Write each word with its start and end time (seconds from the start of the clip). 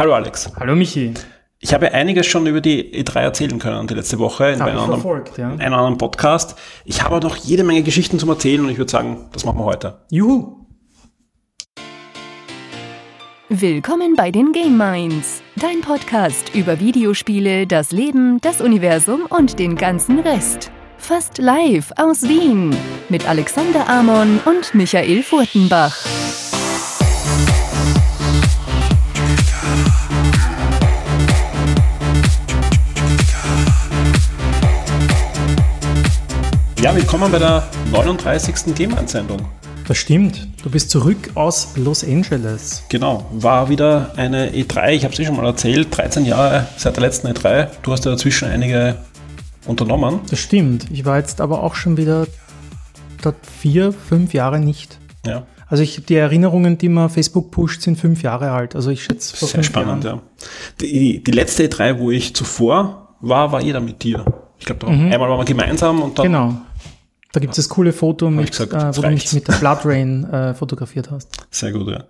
Hallo 0.00 0.14
Alex. 0.14 0.50
Hallo 0.58 0.74
Michi. 0.74 1.12
Ich 1.58 1.74
habe 1.74 1.92
einiges 1.92 2.26
schon 2.26 2.46
über 2.46 2.62
die 2.62 2.90
E3 3.04 3.20
erzählen 3.20 3.58
können 3.58 3.86
die 3.86 3.92
letzte 3.92 4.18
Woche 4.18 4.46
in, 4.46 4.62
einem 4.62 4.78
anderen, 4.78 5.24
ja. 5.36 5.50
in 5.50 5.60
einem 5.60 5.74
anderen 5.74 5.98
Podcast. 5.98 6.56
Ich 6.86 7.02
habe 7.02 7.20
noch 7.20 7.36
jede 7.36 7.64
Menge 7.64 7.82
Geschichten 7.82 8.18
zum 8.18 8.30
Erzählen 8.30 8.64
und 8.64 8.70
ich 8.70 8.78
würde 8.78 8.90
sagen, 8.90 9.28
das 9.34 9.44
machen 9.44 9.58
wir 9.58 9.66
heute. 9.66 9.98
Juhu. 10.10 10.56
Willkommen 13.50 14.16
bei 14.16 14.30
den 14.30 14.52
Game 14.52 14.78
Minds, 14.78 15.42
dein 15.56 15.82
Podcast 15.82 16.54
über 16.54 16.80
Videospiele, 16.80 17.66
das 17.66 17.92
Leben, 17.92 18.40
das 18.40 18.62
Universum 18.62 19.26
und 19.28 19.58
den 19.58 19.76
ganzen 19.76 20.20
Rest. 20.20 20.72
Fast 20.96 21.36
live 21.36 21.92
aus 21.96 22.22
Wien 22.22 22.74
mit 23.10 23.28
Alexander 23.28 23.86
Amon 23.86 24.40
und 24.46 24.74
Michael 24.74 25.22
Furtenbach. 25.22 25.94
Ja, 36.82 36.94
willkommen 36.94 37.30
bei 37.30 37.38
der 37.38 37.62
39. 37.92 38.74
Game-Einsendung. 38.74 39.40
Das 39.86 39.98
stimmt. 39.98 40.48
Du 40.62 40.70
bist 40.70 40.90
zurück 40.90 41.30
aus 41.34 41.72
Los 41.76 42.04
Angeles. 42.04 42.84
Genau, 42.88 43.26
war 43.32 43.68
wieder 43.68 44.12
eine 44.16 44.50
E3, 44.52 44.90
ich 44.92 45.04
habe 45.04 45.12
es 45.12 45.18
eh 45.20 45.24
schon 45.26 45.36
mal 45.36 45.44
erzählt, 45.46 45.88
13 45.96 46.24
Jahre 46.24 46.66
seit 46.76 46.96
der 46.96 47.02
letzten 47.02 47.28
E3. 47.28 47.68
Du 47.82 47.92
hast 47.92 48.04
ja 48.04 48.12
dazwischen 48.12 48.48
einige 48.48 48.96
unternommen. 49.66 50.20
Das 50.30 50.38
stimmt. 50.38 50.86
Ich 50.90 51.04
war 51.04 51.18
jetzt 51.18 51.40
aber 51.40 51.62
auch 51.62 51.74
schon 51.74 51.96
wieder 51.96 52.26
dort 53.22 53.36
vier, 53.60 53.92
fünf 53.92 54.32
Jahre 54.32 54.58
nicht. 54.60 54.98
Ja, 55.26 55.42
Also 55.66 55.82
ich, 55.82 56.04
die 56.06 56.14
Erinnerungen, 56.14 56.78
die 56.78 56.88
man 56.88 57.10
Facebook 57.10 57.50
pusht, 57.50 57.82
sind 57.82 57.96
fünf 57.98 58.22
Jahre 58.22 58.52
alt. 58.52 58.74
Also 58.74 58.90
ich 58.90 59.04
schätze 59.04 59.44
sehr 59.44 59.62
spannend, 59.62 60.04
Jahren. 60.04 60.20
ja. 60.20 60.46
Die, 60.80 61.22
die 61.22 61.30
letzte 61.32 61.66
E3, 61.66 61.98
wo 61.98 62.10
ich 62.10 62.34
zuvor 62.34 63.08
war, 63.20 63.52
war 63.52 63.60
jeder 63.60 63.80
mit 63.80 64.02
dir. 64.02 64.24
Ich 64.58 64.66
glaube, 64.66 64.90
Mhm. 64.90 65.10
einmal 65.12 65.28
waren 65.30 65.38
wir 65.40 65.44
gemeinsam 65.44 66.00
und 66.02 66.18
dann 66.18 66.26
Genau. 66.26 66.54
Da 67.32 67.38
gibt 67.38 67.52
es 67.52 67.56
das 67.56 67.68
coole 67.68 67.92
Foto, 67.92 68.28
mit, 68.28 68.50
gesagt, 68.50 68.72
äh, 68.72 68.96
wo 68.96 69.02
du 69.02 69.08
mich 69.08 69.20
reicht's. 69.20 69.32
mit 69.34 69.46
der 69.46 69.52
Blood 69.54 69.78
Rain 69.84 70.24
äh, 70.24 70.54
fotografiert 70.54 71.10
hast. 71.10 71.28
Sehr 71.50 71.70
gut, 71.72 71.88
ja. 71.88 72.04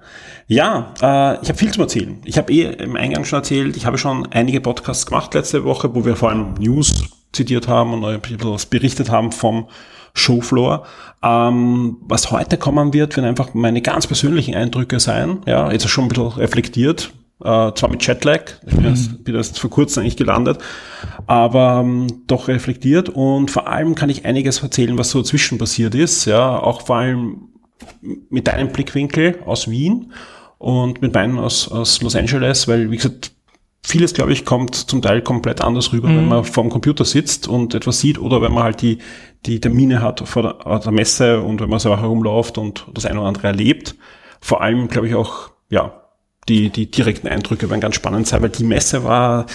Ja, 0.46 0.94
äh, 1.34 1.42
ich 1.42 1.48
habe 1.48 1.58
viel 1.58 1.70
zu 1.72 1.82
erzählen. 1.82 2.18
Ich 2.24 2.38
habe 2.38 2.50
eh 2.52 2.72
im 2.72 2.96
Eingang 2.96 3.24
schon 3.24 3.38
erzählt, 3.38 3.77
ich 3.77 3.84
habe 3.84 3.98
schon 3.98 4.27
einige 4.32 4.60
Podcasts 4.62 5.04
gemacht 5.04 5.34
letzte 5.34 5.64
Woche, 5.64 5.94
wo 5.94 6.04
wir 6.06 6.16
vor 6.16 6.30
allem 6.30 6.54
News 6.54 7.04
zitiert 7.32 7.68
haben 7.68 7.92
und 7.92 8.04
ein 8.04 8.20
bisschen 8.20 8.42
was 8.44 8.66
berichtet 8.66 9.10
haben 9.10 9.30
vom 9.30 9.68
Showfloor. 10.14 10.86
Ähm, 11.22 11.98
was 12.00 12.30
heute 12.30 12.56
kommen 12.56 12.94
wird, 12.94 13.16
werden 13.16 13.28
einfach 13.28 13.52
meine 13.52 13.82
ganz 13.82 14.06
persönlichen 14.06 14.55
Eindrücke 14.55 15.00
sein. 15.00 15.42
Ja, 15.46 15.70
jetzt 15.70 15.88
schon 15.88 16.05
ein 16.05 16.08
bisschen 16.08 16.28
reflektiert. 16.28 17.12
Äh, 17.42 17.72
zwar 17.74 17.88
mit 17.88 18.06
Jetlag, 18.06 18.42
ich 18.66 18.74
bin, 18.74 18.84
erst, 18.84 19.24
bin 19.24 19.34
erst 19.34 19.58
vor 19.58 19.70
kurzem 19.70 20.02
eigentlich 20.02 20.16
gelandet, 20.16 20.58
aber 21.27 21.80
ähm, 21.83 22.22
doch 22.27 22.48
reflektiert. 22.48 23.08
Und 23.08 23.50
vor 23.50 23.69
allem 23.69 23.94
kann 23.94 24.10
ich 24.10 24.27
einiges 24.27 24.62
erzählen, 24.62 24.98
was 24.98 25.10
so 25.10 25.22
dazwischen 25.22 25.56
passiert 25.56 25.94
ist, 25.94 26.27
ja, 26.27 26.58
auch 26.58 26.83
vor 26.83 26.96
allem 26.96 27.48
mit 28.28 28.46
deinem 28.46 28.72
Blickwinkel 28.72 29.38
aus 29.46 29.70
Wien 29.70 30.12
und 30.58 31.00
mit 31.00 31.14
meinem 31.14 31.38
aus, 31.38 31.68
aus 31.68 32.02
Los 32.02 32.14
Angeles, 32.14 32.68
weil, 32.68 32.91
wie 32.91 32.96
gesagt, 32.96 33.33
vieles, 33.83 34.12
glaube 34.12 34.33
ich, 34.33 34.44
kommt 34.44 34.74
zum 34.74 35.00
Teil 35.00 35.22
komplett 35.22 35.62
anders 35.62 35.92
rüber, 35.92 36.08
wenn 36.08 36.28
man 36.28 36.44
vorm 36.44 36.68
Computer 36.68 37.05
sitzt 37.05 37.48
und 37.48 37.74
etwas 37.74 38.00
sieht 38.00 38.18
oder 38.18 38.42
wenn 38.42 38.52
man 38.52 38.64
halt 38.64 38.83
die, 38.83 38.98
die 39.46 39.61
Termine 39.61 40.02
hat 40.02 40.20
vor 40.28 40.42
der, 40.42 40.78
der 40.78 40.92
Messe 40.92 41.41
und 41.41 41.61
wenn 41.61 41.70
man 41.70 41.78
so 41.78 41.96
herumläuft 41.96 42.58
und 42.58 42.86
das 42.92 43.06
eine 43.06 43.18
oder 43.18 43.28
andere 43.28 43.46
erlebt. 43.48 43.96
Vor 44.41 44.61
allem, 44.61 44.88
glaube 44.88 45.08
ich, 45.08 45.14
auch, 45.14 45.50
ja, 45.70 45.99
die, 46.50 46.70
die 46.70 46.90
direkten 46.90 47.28
Eindrücke 47.28 47.70
werden 47.70 47.80
ganz 47.80 47.94
spannend 47.94 48.26
sein, 48.26 48.42
weil 48.42 48.50
die 48.50 48.64
Messe 48.64 49.04
war 49.04 49.46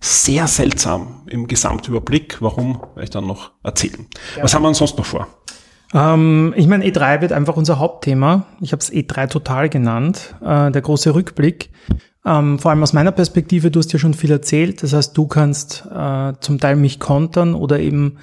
sehr 0.00 0.46
seltsam 0.46 1.22
im 1.26 1.48
Gesamtüberblick. 1.48 2.36
Warum, 2.40 2.80
werde 2.94 3.04
ich 3.04 3.10
dann 3.10 3.26
noch 3.26 3.52
erzählen. 3.62 4.06
Was 4.40 4.54
haben 4.54 4.62
wir 4.62 4.74
sonst 4.74 4.98
noch 4.98 5.06
vor? 5.06 5.26
Ähm, 5.94 6.52
ich 6.56 6.66
meine, 6.66 6.84
E3 6.84 7.22
wird 7.22 7.32
einfach 7.32 7.56
unser 7.56 7.78
Hauptthema. 7.78 8.46
Ich 8.60 8.72
habe 8.72 8.80
es 8.80 8.92
E3 8.92 9.28
total 9.28 9.68
genannt. 9.70 10.34
Äh, 10.44 10.70
der 10.70 10.82
große 10.82 11.14
Rückblick. 11.14 11.70
Ähm, 12.26 12.58
vor 12.58 12.70
allem 12.70 12.82
aus 12.82 12.92
meiner 12.92 13.12
Perspektive, 13.12 13.70
du 13.70 13.78
hast 13.78 13.92
ja 13.94 13.98
schon 13.98 14.14
viel 14.14 14.30
erzählt. 14.30 14.82
Das 14.82 14.92
heißt, 14.92 15.16
du 15.16 15.26
kannst 15.26 15.86
äh, 15.90 16.34
zum 16.40 16.60
Teil 16.60 16.76
mich 16.76 17.00
kontern 17.00 17.54
oder 17.54 17.80
eben 17.80 18.18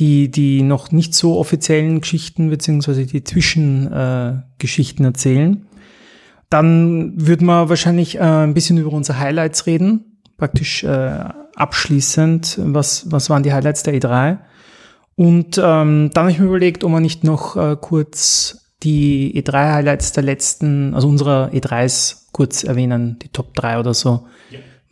die, 0.00 0.30
die 0.30 0.62
noch 0.62 0.90
nicht 0.90 1.14
so 1.14 1.38
offiziellen 1.38 2.00
Geschichten 2.00 2.50
beziehungsweise 2.50 3.06
die 3.06 3.22
Zwischengeschichten 3.22 5.04
äh, 5.04 5.08
erzählen. 5.08 5.66
Dann 6.52 7.14
würden 7.16 7.46
wir 7.46 7.70
wahrscheinlich 7.70 8.16
äh, 8.16 8.20
ein 8.20 8.52
bisschen 8.52 8.76
über 8.76 8.92
unsere 8.92 9.18
Highlights 9.18 9.66
reden. 9.66 10.20
Praktisch 10.36 10.84
äh, 10.84 11.24
abschließend, 11.56 12.58
was, 12.62 13.10
was 13.10 13.30
waren 13.30 13.42
die 13.42 13.54
Highlights 13.54 13.84
der 13.84 13.94
E3? 13.94 14.38
Und 15.16 15.56
ähm, 15.56 16.10
dann 16.12 16.24
habe 16.24 16.30
ich 16.30 16.38
mir 16.38 16.46
überlegt, 16.46 16.84
ob 16.84 16.90
wir 16.90 17.00
nicht 17.00 17.24
noch 17.24 17.56
äh, 17.56 17.76
kurz 17.80 18.62
die 18.82 19.40
E3-Highlights 19.42 20.12
der 20.12 20.24
letzten, 20.24 20.94
also 20.94 21.08
unserer 21.08 21.48
E3s 21.54 22.24
kurz 22.32 22.64
erwähnen, 22.64 23.18
die 23.22 23.28
Top 23.28 23.54
3 23.54 23.78
oder 23.78 23.94
so. 23.94 24.26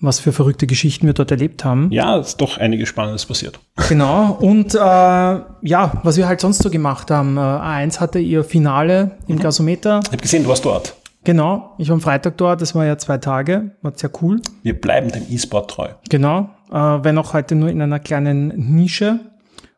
Was 0.03 0.19
für 0.19 0.33
verrückte 0.33 0.67
Geschichten 0.67 1.07
wir 1.07 1.13
dort 1.13 1.31
erlebt 1.31 1.63
haben. 1.63 1.93
Ja, 1.93 2.17
ist 2.17 2.41
doch 2.41 2.57
einiges 2.57 2.89
Spannendes 2.89 3.27
passiert. 3.27 3.61
Genau. 3.91 4.33
Und 4.41 4.75
äh, 4.75 4.79
ja, 4.79 6.01
was 6.05 6.17
wir 6.17 6.27
halt 6.27 6.41
sonst 6.41 6.63
so 6.63 6.71
gemacht 6.71 7.11
haben. 7.11 7.37
Äh, 7.37 7.41
A1 7.41 8.01
hatte 8.01 8.19
ihr 8.19 8.45
Finale 8.45 9.19
im 9.27 9.39
Gasometer. 9.39 10.01
Ich 10.05 10.13
habe 10.13 10.23
gesehen, 10.23 10.45
du 10.45 10.49
warst 10.49 10.65
dort. 10.65 10.95
Genau. 11.25 11.75
Ich 11.79 11.89
war 11.89 11.95
am 11.95 12.01
Freitag 12.01 12.37
dort, 12.39 12.61
das 12.63 12.75
war 12.75 12.85
ja 12.87 12.97
zwei 12.99 13.19
Tage. 13.19 13.73
War 13.83 13.93
sehr 13.95 14.11
cool. 14.23 14.41
Wir 14.63 14.81
bleiben 14.81 15.11
dem 15.11 15.25
E-Sport 15.29 15.71
treu. 15.71 15.89
Genau, 16.09 16.49
äh, 16.71 16.75
wenn 16.75 17.19
auch 17.19 17.35
heute 17.35 17.55
nur 17.55 17.69
in 17.69 17.83
einer 17.83 17.99
kleinen 18.01 18.49
Nische. 18.75 19.21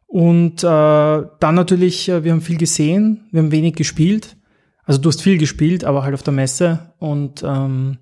Und 0.07 0.63
äh, 0.63 0.67
dann 0.67 1.55
natürlich, 1.55 2.09
äh, 2.09 2.23
wir 2.23 2.33
haben 2.33 2.43
viel 2.43 2.59
gesehen, 2.59 3.27
wir 3.33 3.41
haben 3.43 3.51
wenig 3.51 3.75
gespielt. 3.75 4.37
Also 4.85 5.01
du 5.01 5.09
hast 5.09 5.23
viel 5.23 5.39
gespielt, 5.39 5.85
aber 5.85 6.03
halt 6.05 6.15
auf 6.15 6.23
der 6.23 6.33
Messe. 6.35 6.79
Und 6.99 7.43
ähm, 7.43 7.99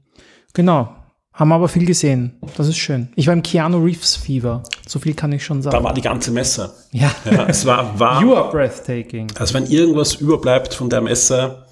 genau, 0.52 0.88
haben 1.32 1.52
aber 1.52 1.68
viel 1.68 1.86
gesehen. 1.86 2.38
Das 2.56 2.68
ist 2.68 2.78
schön. 2.78 3.08
Ich 3.16 3.26
war 3.26 3.32
im 3.34 3.42
Keanu 3.42 3.78
Reeves 3.84 4.16
Fever. 4.16 4.62
So 4.88 4.98
viel 4.98 5.14
kann 5.14 5.30
ich 5.32 5.44
schon 5.44 5.62
Da 5.62 5.70
sagen. 5.70 5.84
war 5.84 5.94
die 5.94 6.00
ganze 6.00 6.30
Messe. 6.32 6.72
ja. 6.92 7.10
Ja, 7.30 7.46
es 7.46 7.64
war 7.64 7.98
warm. 7.98 8.24
You 8.26 8.34
are 8.34 8.50
breathtaking. 8.50 9.28
Also 9.38 9.54
wenn 9.54 9.66
irgendwas 9.66 10.14
überbleibt 10.16 10.74
von 10.74 10.90
der 10.90 11.00
Messe, 11.02 11.64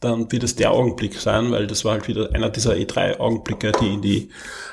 dann 0.00 0.30
wird 0.30 0.42
es 0.42 0.56
der 0.56 0.72
Augenblick 0.72 1.14
sein, 1.14 1.50
weil 1.50 1.66
das 1.66 1.84
war 1.84 1.92
halt 1.92 2.08
wieder 2.08 2.34
einer 2.34 2.50
dieser 2.50 2.74
E3-Augenblicke, 2.74 3.72
die 3.80 3.94
in 3.94 4.02
die 4.02 4.28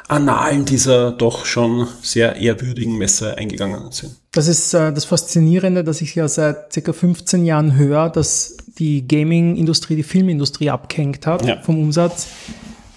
Annalen 0.08 0.66
dieser 0.66 1.12
doch 1.12 1.46
schon 1.46 1.88
sehr 2.02 2.36
ehrwürdigen 2.36 2.98
Messe 2.98 3.38
eingegangen 3.38 3.92
sind. 3.92 4.16
Das 4.32 4.48
ist 4.48 4.74
äh, 4.74 4.92
das 4.92 5.06
Faszinierende, 5.06 5.84
dass 5.84 6.02
ich 6.02 6.14
ja 6.16 6.28
seit 6.28 6.74
circa 6.74 6.92
15 6.94 7.46
Jahren 7.46 7.76
höre, 7.76 8.10
dass 8.10 8.58
die 8.80 9.08
Gaming-Industrie 9.08 9.96
die 9.96 10.04
Filmindustrie 10.04 10.70
abgehängt 10.70 11.26
hat 11.26 11.46
Ja. 11.46 11.62
vom 11.62 11.80
Umsatz. 11.80 12.28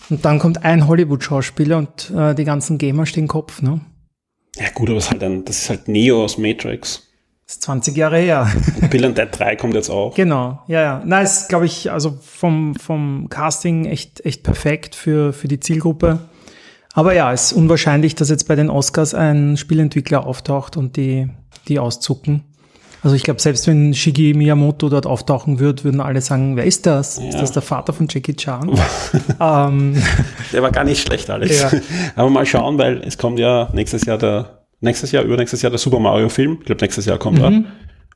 Und 0.09 0.25
dann 0.25 0.39
kommt 0.39 0.65
ein 0.65 0.87
Hollywood-Schauspieler 0.89 1.79
und 1.79 2.11
äh, 2.17 2.35
die 2.35 2.45
ganzen 2.45 2.79
Gamer 2.79 3.07
stehen 3.07 3.29
Kopf. 3.29 3.63
Ne? 3.63 3.81
Ja 4.57 4.71
gut, 4.75 4.89
aber 4.89 4.99
es 4.99 5.11
halt 5.11 5.23
ein, 5.23 5.45
das 5.45 5.63
ist 5.63 5.71
halt 5.71 5.89
Neo 5.89 6.25
aus 6.25 6.39
Matrix. 6.39 7.06
Das 7.47 7.55
ist 7.57 7.63
20 7.63 7.97
Jahre 7.97 8.19
her. 8.19 8.51
Und 8.81 8.91
Bill 8.91 9.05
and 9.05 9.17
Dead 9.17 9.29
3 9.31 9.55
kommt 9.57 9.75
jetzt 9.75 9.89
auch. 9.89 10.15
genau, 10.15 10.63
ja, 10.67 10.83
ja. 10.83 11.03
Na, 11.05 11.21
ist, 11.21 11.49
glaube 11.49 11.67
ich, 11.67 11.93
also 11.93 12.19
vom, 12.21 12.75
vom 12.75 13.29
Casting 13.31 13.85
echt, 13.85 14.25
echt 14.27 14.43
perfekt 14.43 14.97
für, 14.97 15.33
für 15.33 15.47
die 15.47 15.61
Zielgruppe. 15.61 16.19
Aber 16.93 17.15
ja, 17.15 17.33
es 17.33 17.47
ist 17.47 17.53
unwahrscheinlich, 17.53 18.15
dass 18.17 18.31
jetzt 18.31 18.49
bei 18.49 18.57
den 18.57 18.69
Oscars 18.71 19.15
ein 19.15 19.57
Spielentwickler 19.57 20.27
auftaucht 20.27 20.77
und 20.77 20.97
die, 20.97 21.29
die 21.69 21.79
auszucken. 21.79 22.43
Also 23.03 23.15
ich 23.15 23.23
glaube, 23.23 23.41
selbst 23.41 23.69
wenn 23.69 23.95
Shigi 23.95 24.35
Miyamoto 24.35 24.89
dort 24.89 25.07
auftauchen 25.07 25.61
würde, 25.61 25.85
würden 25.85 26.01
alle 26.01 26.23
sagen, 26.23 26.57
wer 26.57 26.65
ist 26.65 26.87
das? 26.87 27.19
Ist 27.19 27.35
Ja. 27.35 27.41
das 27.43 27.53
der 27.53 27.63
Vater 27.63 27.93
von 27.93 28.09
Jackie 28.11 28.35
Chan? 28.35 28.71
ähm, 29.41 30.03
Der 30.53 30.63
war 30.63 30.73
gar 30.73 30.83
nicht 30.83 31.07
schlecht, 31.07 31.31
Alex. 31.31 31.61
Ja. 31.61 31.71
Aber 32.17 32.31
mal 32.31 32.45
schauen, 32.47 32.77
weil 32.79 33.03
es 33.07 33.17
kommt 33.19 33.39
ja 33.39 33.69
nächstes 33.73 34.05
Jahr 34.07 34.19
der, 34.19 34.66
nächstes 34.81 35.13
Jahr, 35.13 35.25
übernächstes 35.25 35.63
Jahr 35.63 35.71
der 35.71 35.79
Super 35.79 35.99
Mario 35.99 36.29
Film. 36.29 36.59
Ich 36.61 36.67
glaube, 36.67 36.81
nächstes 36.83 37.07
Jahr 37.07 37.19
kommt 37.19 37.39
er. 37.39 37.65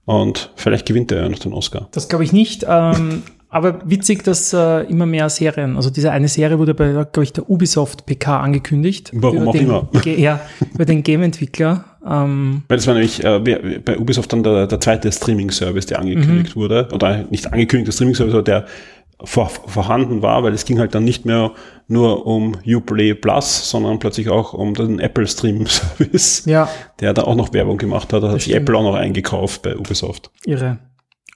Und 0.05 0.51
vielleicht 0.57 0.87
gewinnt 0.87 1.13
er 1.13 1.23
ja 1.23 1.29
noch 1.29 1.39
den 1.39 1.53
Oscar. 1.53 1.89
das 1.93 2.09
glaube 2.09 2.25
ich 2.25 2.33
nicht. 2.33 2.65
Ähm, 2.69 3.23
aber 3.49 3.81
witzig, 3.85 4.25
dass 4.25 4.53
äh, 4.53 4.83
immer 4.89 5.07
mehr 5.07 5.29
Serien, 5.29 5.77
also 5.77 5.91
diese 5.91 6.11
eine 6.11 6.29
Serie 6.29 6.59
wurde 6.59 6.75
bei, 6.75 6.91
glaube 6.91 7.23
ich, 7.23 7.33
der 7.33 7.49
Ubisoft 7.49 8.07
PK 8.07 8.41
angekündigt. 8.41 9.11
Warum 9.13 9.49
auch 9.49 9.53
den, 9.53 9.67
immer. 9.67 9.89
Ja, 10.05 10.41
über 10.75 10.85
den 10.85 11.03
Game-Entwickler. 11.03 11.85
Ähm, 12.05 12.63
Weil 12.69 12.79
das 12.79 12.87
war 12.87 12.95
nämlich 12.95 13.23
äh, 13.23 13.39
bei 13.85 13.99
Ubisoft 13.99 14.33
dann 14.33 14.43
der, 14.43 14.67
der 14.67 14.81
zweite 14.81 15.13
Streaming-Service, 15.13 15.87
der 15.87 15.99
angekündigt 15.99 16.57
wurde. 16.57 16.89
Oder 16.93 17.25
nicht 17.31 17.53
angekündigt, 17.53 17.89
der 17.89 17.93
Streaming-Service, 17.93 18.35
aber 18.35 18.43
der 18.43 18.67
vor, 19.25 19.49
vorhanden 19.49 20.23
war, 20.23 20.43
weil 20.43 20.53
es 20.55 20.65
ging 20.65 20.79
halt 20.79 20.95
dann 20.95 21.05
nicht 21.05 21.25
mehr 21.25 21.53
nur 21.89 22.27
um 22.27 22.57
Uplay 22.67 23.15
Plus, 23.15 23.69
sondern 23.71 23.99
plötzlich 23.99 24.29
auch 24.29 24.53
um 24.53 24.75
den 24.75 24.99
Apple 25.01 25.27
Stream 25.27 25.67
Service, 25.69 26.45
ja, 26.47 26.69
der 27.01 27.13
da 27.15 27.23
auch 27.25 27.35
noch 27.35 27.53
Werbung 27.53 27.79
gemacht 27.79 28.13
hat. 28.13 28.23
Da 28.23 28.31
hat 28.31 28.41
sich. 28.43 28.55
Apple 28.55 28.77
auch 28.77 28.83
noch 28.83 28.95
eingekauft 28.95 29.63
bei 29.63 29.77
Ubisoft. 29.77 30.31
irre. 30.45 30.79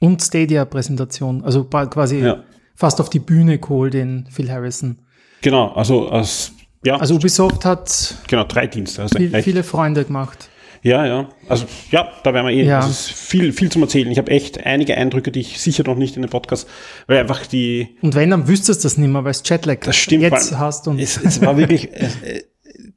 Und 0.01 0.21
Stadia-Präsentation, 0.23 1.45
also 1.45 1.65
quasi 1.65 2.19
Ja. 2.19 2.43
fast 2.75 3.01
auf 3.01 3.09
die 3.11 3.21
Bühne 3.21 3.59
geholt, 3.59 3.95
den 3.95 4.27
Phil 4.31 4.51
Harrison. 4.51 4.99
Genau, 5.41 5.69
also 5.73 6.09
als 6.09 6.53
Ja, 6.85 6.97
Also 6.97 7.15
Ubisoft 7.15 7.65
hat 7.65 8.15
genau, 8.29 8.45
drei 8.45 8.67
Dienste. 8.67 9.03
Hast 9.05 9.17
viel, 9.17 9.31
viele 9.43 9.63
Freunde 9.63 10.05
gemacht. 10.05 10.49
Ja, 10.85 11.07
ja. 11.07 11.31
Also 11.49 11.65
ja, 11.91 12.13
da 12.23 12.35
werden 12.35 12.47
wir 12.47 12.55
eh. 12.55 12.63
Ja. 12.67 12.81
Es 12.81 12.91
ist 12.91 13.11
viel, 13.13 13.55
viel 13.55 13.73
zum 13.73 13.81
Erzählen. 13.83 14.11
Ich 14.11 14.19
habe 14.19 14.31
echt 14.31 14.67
einige 14.67 14.97
Eindrücke, 14.99 15.33
die 15.33 15.41
ich 15.41 15.59
sicher 15.59 15.83
noch 15.83 15.97
nicht 15.97 16.17
in 16.17 16.23
den 16.23 16.31
Podcast, 16.31 16.69
weil 17.07 17.19
einfach 17.19 17.47
die. 17.47 17.97
Und 18.03 18.15
wenn, 18.15 18.29
dann 18.29 18.49
wüsstest 18.49 18.85
du 18.85 18.87
das 18.87 18.99
nicht 18.99 19.09
mehr, 19.09 19.25
weil 19.25 19.31
es 19.31 19.43
Jetlag 19.47 19.79
Das 19.81 19.97
stimmt. 19.97 20.23
jetzt 20.23 20.59
hast. 20.59 20.87
Und 20.87 20.99
es, 20.99 21.17
es 21.17 21.41
war 21.41 21.57
wirklich. 21.57 21.91
äh, 21.93 22.43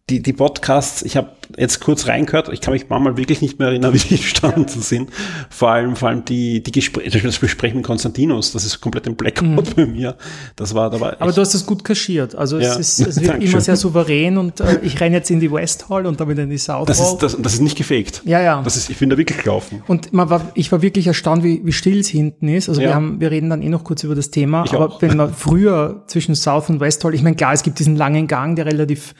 die, 0.09 0.21
die 0.21 0.31
Podcasts, 0.31 1.01
ich 1.01 1.17
habe 1.17 1.31
jetzt 1.57 1.81
kurz 1.81 2.07
reingehört, 2.07 2.47
ich 2.53 2.61
kann 2.61 2.73
mich 2.73 2.87
manchmal 2.87 3.17
wirklich 3.17 3.41
nicht 3.41 3.59
mehr 3.59 3.67
erinnern, 3.69 3.93
wie 3.93 3.97
die 3.97 4.15
entstanden 4.15 4.67
sind. 4.81 5.09
Vor 5.49 5.69
allem, 5.71 5.97
vor 5.97 6.07
allem 6.09 6.23
die, 6.23 6.63
die 6.63 6.71
Gespräche, 6.71 7.19
das 7.19 7.39
Besprechen 7.39 7.77
mit 7.77 7.85
Konstantinos, 7.85 8.53
das 8.53 8.63
ist 8.63 8.79
komplett 8.79 9.05
ein 9.07 9.15
Blackout 9.17 9.75
bei 9.75 9.85
mir. 9.85 10.15
Das 10.55 10.73
war, 10.73 10.89
da 10.89 10.99
war 11.01 11.15
aber 11.19 11.31
du 11.33 11.41
hast 11.41 11.53
es 11.53 11.65
gut 11.65 11.83
kaschiert. 11.83 12.35
Also 12.35 12.57
Ja. 12.57 12.77
es, 12.77 12.99
ist, 12.99 13.07
es 13.07 13.21
wird 13.21 13.43
immer 13.43 13.59
sehr 13.59 13.75
souverän 13.75 14.37
und 14.37 14.61
äh, 14.61 14.79
ich 14.81 14.97
renne 15.01 15.17
jetzt 15.17 15.29
in 15.29 15.41
die 15.41 15.51
West 15.51 15.89
Hall 15.89 16.05
und 16.05 16.19
wieder 16.25 16.43
in 16.43 16.49
die 16.49 16.57
South 16.57 16.87
das 16.87 17.01
Hall. 17.01 17.13
ist, 17.13 17.17
das, 17.23 17.37
das 17.41 17.53
ist 17.55 17.61
nicht 17.61 17.77
gefaked. 17.77 18.21
ja, 18.25 18.41
ja. 18.41 18.61
Das 18.61 18.77
ist, 18.77 18.89
ich 18.89 18.97
bin 18.97 19.09
da 19.09 19.17
wirklich 19.17 19.39
gelaufen. 19.43 19.83
Und 19.87 20.13
man 20.13 20.29
war, 20.29 20.51
ich 20.53 20.71
war 20.71 20.81
wirklich 20.81 21.07
erstaunt, 21.07 21.43
wie, 21.43 21.61
wie 21.65 21.73
still 21.73 21.99
es 21.99 22.07
hinten 22.07 22.47
ist. 22.47 22.69
Also 22.69 22.79
Ja. 22.81 22.87
wir 22.89 22.95
haben, 22.95 23.19
wir 23.19 23.31
reden 23.31 23.49
dann 23.49 23.61
eh 23.61 23.67
noch 23.69 23.83
kurz 23.83 24.03
über 24.05 24.15
das 24.15 24.31
Thema. 24.31 24.63
Ich 24.65 24.73
aber 24.73 24.87
auch. 24.95 25.01
wenn 25.01 25.17
man 25.17 25.33
früher 25.33 26.03
zwischen 26.07 26.33
South 26.35 26.69
und 26.69 26.79
West 26.79 27.03
Hall, 27.03 27.13
ich 27.13 27.23
meine, 27.23 27.35
klar, 27.35 27.51
es 27.51 27.63
gibt 27.63 27.79
diesen 27.79 27.97
langen 27.97 28.27
Gang, 28.27 28.55
der 28.55 28.65
relativ, 28.65 29.13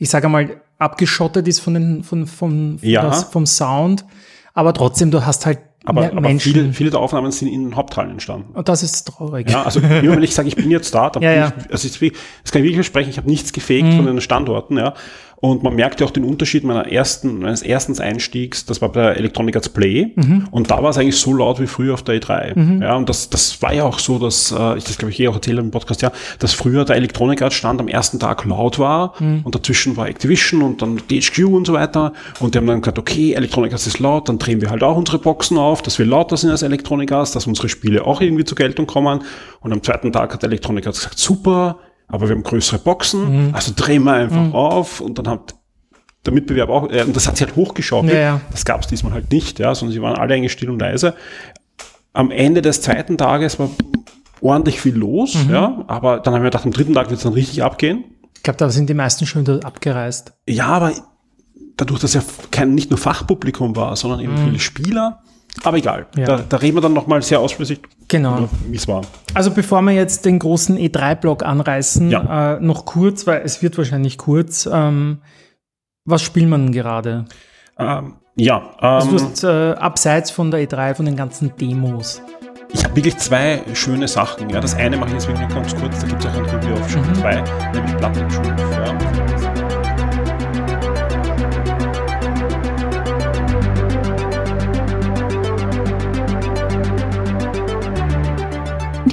ich 0.00 0.10
sage 0.10 0.28
mal, 0.28 0.60
abgeschottet 0.78 1.46
ist 1.46 1.60
von 1.60 1.74
den, 1.74 2.02
von, 2.02 2.26
von, 2.26 2.78
Ja. 2.82 3.02
das, 3.02 3.24
vom 3.24 3.46
Sound. 3.46 4.04
Aber 4.54 4.72
trotzdem, 4.74 5.10
du 5.12 5.24
hast 5.24 5.46
halt 5.46 5.58
Aber, 5.84 6.00
mehr 6.00 6.10
aber 6.12 6.20
Menschen. 6.22 6.52
viele, 6.52 6.72
viele 6.72 6.90
der 6.90 7.00
Aufnahmen 7.00 7.30
sind 7.32 7.48
in 7.48 7.64
den 7.64 7.76
Haupthallen 7.76 8.10
entstanden. 8.10 8.52
und 8.54 8.68
das 8.68 8.82
ist 8.82 9.04
traurig. 9.06 9.48
Ja, 9.48 9.62
also 9.62 9.78
nur 9.80 10.16
wenn 10.16 10.22
ich 10.22 10.34
sage, 10.34 10.48
ich 10.48 10.56
bin 10.56 10.70
jetzt 10.70 10.92
da, 10.94 11.08
dann 11.10 11.22
Ja, 11.22 11.32
ja. 11.32 11.46
Mhm. 11.48 11.52
ich, 11.66 11.72
also 11.72 11.88
das 11.88 12.00
kann 12.00 12.62
ich 12.62 12.64
wirklich 12.64 12.74
versprechen, 12.76 13.10
ich 13.10 13.16
habe 13.18 13.28
nichts 13.28 13.52
gefaked 13.52 13.94
von 13.94 14.06
den 14.06 14.20
Standorten, 14.20 14.76
ja. 14.78 14.94
Und 15.40 15.62
man 15.62 15.74
merkt 15.74 16.00
ja 16.00 16.06
auch 16.06 16.10
den 16.10 16.24
Unterschied 16.24 16.64
meiner 16.64 16.86
ersten, 16.92 17.38
meines 17.40 17.62
ersten 17.62 17.98
Einstiegs, 17.98 18.66
das 18.66 18.82
war 18.82 18.90
bei 18.92 19.00
der 19.00 19.16
Electronic 19.16 19.56
Arts 19.56 19.70
Play. 19.70 20.12
Mhm. 20.14 20.48
Und 20.50 20.70
da 20.70 20.82
war 20.82 20.90
es 20.90 20.98
eigentlich 20.98 21.16
so 21.16 21.32
laut 21.32 21.58
wie 21.60 21.66
früher 21.66 21.94
auf 21.94 22.02
der 22.02 22.20
E3. 22.20 22.82
Ja, 22.82 22.96
und 22.96 23.08
das, 23.08 23.30
das 23.30 23.62
war 23.62 23.72
ja 23.72 23.84
auch 23.84 23.98
so, 23.98 24.18
dass, 24.18 24.52
äh, 24.52 24.76
ich 24.76 24.84
das 24.84 24.98
glaube 24.98 25.12
ich 25.12 25.18
eh 25.20 25.28
auch 25.28 25.34
erzählt 25.34 25.56
habe 25.56 25.64
im 25.66 25.70
Podcast, 25.70 26.02
ja, 26.02 26.12
dass 26.38 26.52
früher 26.52 26.84
der 26.84 26.96
Electronic 26.96 27.40
Arts 27.40 27.54
Stand 27.54 27.80
am 27.80 27.88
ersten 27.88 28.18
Tag 28.18 28.44
laut 28.44 28.78
war 28.78 29.14
Mhm. 29.18 29.40
und 29.44 29.54
dazwischen 29.54 29.96
war 29.96 30.08
Activision 30.08 30.60
und 30.60 30.82
dann 30.82 31.00
DHQ 31.10 31.44
und 31.46 31.66
so 31.66 31.72
weiter. 31.72 32.12
Und 32.38 32.54
die 32.54 32.58
haben 32.58 32.66
dann 32.66 32.82
gesagt, 32.82 32.98
okay, 32.98 33.32
Electronic 33.32 33.72
Arts 33.72 33.86
ist 33.86 33.98
laut, 33.98 34.28
dann 34.28 34.38
drehen 34.38 34.60
wir 34.60 34.68
halt 34.70 34.82
auch 34.82 34.96
unsere 34.96 35.18
Boxen 35.18 35.56
auf, 35.56 35.80
dass 35.80 35.98
wir 35.98 36.04
lauter 36.04 36.36
sind 36.36 36.50
als 36.50 36.62
Electronic 36.62 37.10
Arts, 37.12 37.32
dass 37.32 37.46
unsere 37.46 37.70
Spiele 37.70 38.04
auch 38.06 38.20
irgendwie 38.20 38.44
zur 38.44 38.56
Geltung 38.56 38.86
kommen. 38.86 39.22
Und 39.60 39.72
am 39.72 39.82
zweiten 39.82 40.12
Tag 40.12 40.34
hat 40.34 40.44
Electronic 40.44 40.86
Arts 40.86 40.98
gesagt, 41.00 41.18
super, 41.18 41.78
aber 42.10 42.28
wir 42.28 42.34
haben 42.36 42.42
größere 42.42 42.78
Boxen, 42.78 43.48
Mhm. 43.48 43.54
also 43.54 43.72
drehen 43.74 44.04
wir 44.04 44.12
einfach 44.14 44.52
auf 44.54 45.00
und 45.00 45.18
dann 45.18 45.28
hat 45.28 45.54
der 46.26 46.32
Mitbewerb 46.34 46.68
auch, 46.68 46.90
äh, 46.90 47.02
und 47.02 47.16
das 47.16 47.26
hat 47.26 47.36
sich 47.38 47.46
halt 47.46 47.56
hochgeschaukelt. 47.56 48.12
Ja, 48.12 48.18
ja. 48.20 48.40
Das 48.50 48.64
gab 48.64 48.82
es 48.82 48.86
diesmal 48.88 49.12
halt 49.12 49.32
nicht, 49.32 49.58
ja, 49.58 49.74
sondern 49.74 49.92
sie 49.94 50.02
waren 50.02 50.16
alle 50.16 50.34
eigentlich 50.34 50.52
still 50.52 50.70
und 50.70 50.78
leise. 50.80 51.14
Am 52.12 52.30
Ende 52.30 52.60
des 52.62 52.82
zweiten 52.82 53.16
Tages 53.16 53.58
war 53.58 53.70
ordentlich 54.40 54.80
viel 54.80 54.94
los, 54.96 55.34
Mhm. 55.46 55.50
ja, 55.52 55.84
aber 55.86 56.18
dann 56.20 56.34
haben 56.34 56.42
wir 56.42 56.50
gedacht, 56.50 56.64
am 56.64 56.72
dritten 56.72 56.94
Tag 56.94 57.08
wird 57.10 57.18
es 57.18 57.24
dann 57.24 57.32
richtig 57.32 57.62
abgehen. 57.62 58.04
Ich 58.36 58.42
glaube, 58.42 58.56
da 58.58 58.70
sind 58.70 58.88
die 58.88 58.94
meisten 58.94 59.26
schon 59.26 59.42
wieder 59.42 59.60
abgereist. 59.64 60.32
Ja, 60.48 60.66
aber 60.66 60.92
dadurch, 61.76 62.00
dass 62.00 62.14
ja 62.14 62.22
kein, 62.50 62.74
nicht 62.74 62.90
nur 62.90 62.98
Fachpublikum 62.98 63.76
war, 63.76 63.94
sondern 63.96 64.20
eben 64.20 64.36
viele 64.36 64.58
Spieler, 64.58 65.22
aber 65.64 65.76
egal. 65.76 66.06
Ja. 66.16 66.24
da, 66.26 66.40
da 66.48 66.56
reden 66.58 66.76
wir 66.76 66.80
dann 66.80 66.92
nochmal 66.92 67.22
sehr 67.22 67.40
ausführlich, 67.40 67.80
Genau. 68.08 68.48
wie 68.68 68.76
es 68.76 68.86
war. 68.88 69.02
Also 69.34 69.50
bevor 69.50 69.82
wir 69.82 69.92
jetzt 69.92 70.24
den 70.24 70.38
großen 70.38 70.76
E3-Block 70.78 71.44
anreißen, 71.44 72.10
Ja. 72.10 72.54
äh, 72.56 72.60
noch 72.60 72.84
kurz, 72.84 73.26
weil 73.26 73.42
es 73.44 73.62
wird 73.62 73.76
wahrscheinlich 73.78 74.16
kurz. 74.18 74.68
Ähm, 74.72 75.18
was 76.04 76.22
spielt 76.22 76.48
man 76.48 76.72
gerade? 76.72 77.26
Ähm, 77.78 78.14
ja, 78.36 78.70
Also 78.78 79.10
ähm, 79.10 79.16
du 79.16 79.22
hast 79.24 79.44
äh, 79.44 79.72
abseits 79.78 80.30
von 80.30 80.50
der 80.50 80.60
E3, 80.66 80.94
von 80.94 81.04
den 81.06 81.16
ganzen 81.16 81.52
Demos. 81.60 82.22
ich 82.72 82.84
habe 82.84 82.96
wirklich 82.96 83.16
zwei 83.18 83.62
schöne 83.74 84.06
Sachen. 84.08 84.48
Ja, 84.50 84.60
das 84.60 84.74
eine 84.76 84.96
mache 84.96 85.08
ich 85.08 85.14
jetzt 85.14 85.28
wirklich 85.28 85.48
ganz 85.48 85.74
kurz, 85.76 86.00
da 86.00 86.06
gibt 86.06 86.24
es 86.24 86.30
auch 86.30 86.36
ein 86.36 86.44
Review 86.46 86.74
auf 86.74 86.90
Show 86.90 87.00
Mhm. 87.00 87.14
2, 87.16 87.44
nämlich 87.74 87.96
Platte 87.96 88.28
Truth. 88.28 88.60
Ja. 88.72 89.79